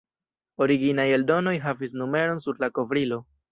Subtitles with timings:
[0.65, 3.25] Originaj eldonoj havis numeron sur la kovrilo.